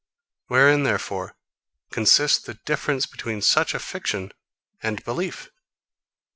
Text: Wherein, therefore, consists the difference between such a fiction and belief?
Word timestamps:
Wherein, 0.47 0.81
therefore, 0.81 1.35
consists 1.91 2.39
the 2.43 2.55
difference 2.65 3.05
between 3.05 3.43
such 3.43 3.75
a 3.75 3.79
fiction 3.79 4.31
and 4.81 5.03
belief? 5.03 5.51